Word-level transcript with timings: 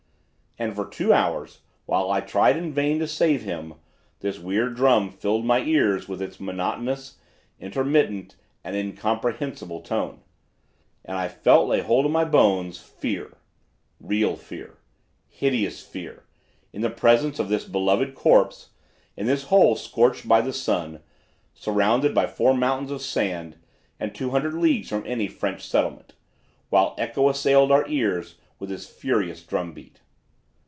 "And 0.59 0.75
for 0.75 0.85
two 0.87 1.11
hours, 1.13 1.61
while 1.87 2.11
I 2.11 2.19
tried 2.19 2.55
in 2.57 2.71
vain 2.73 2.99
to 2.99 3.07
save 3.07 3.41
him, 3.43 3.75
this 4.19 4.37
weird 4.37 4.75
drum 4.75 5.09
filled 5.09 5.43
my 5.45 5.61
ears 5.61 6.07
with 6.09 6.21
its 6.21 6.41
monotonous, 6.41 7.17
intermittent 7.59 8.35
and 8.63 8.75
incomprehensible 8.75 9.79
tone, 9.79 10.19
and 11.05 11.17
I 11.17 11.29
felt 11.29 11.67
lay 11.69 11.79
hold 11.79 12.05
of 12.05 12.11
my 12.11 12.25
bones 12.25 12.77
fear, 12.79 13.37
real 13.99 14.35
fear, 14.35 14.77
hideous 15.29 15.81
fear, 15.83 16.25
in 16.73 16.81
the 16.81 16.89
presence 16.91 17.39
of 17.39 17.47
this 17.47 17.63
beloved 17.63 18.13
corpse, 18.13 18.69
in 19.15 19.27
this 19.27 19.45
hole 19.45 19.75
scorched 19.77 20.27
by 20.27 20.41
the 20.41 20.53
sun, 20.53 20.99
surrounded 21.55 22.13
by 22.13 22.27
four 22.27 22.53
mountains 22.53 22.91
of 22.91 23.01
sand, 23.01 23.55
and 24.01 24.13
two 24.13 24.31
hundred 24.31 24.53
leagues 24.53 24.89
from 24.89 25.03
any 25.07 25.27
French 25.29 25.65
settlement, 25.65 26.13
while 26.69 26.93
echo 26.99 27.29
assailed 27.29 27.71
our 27.71 27.87
ears 27.87 28.35
with 28.59 28.69
this 28.69 28.85
furious 28.85 29.41
drum 29.43 29.71
beat. 29.73 30.01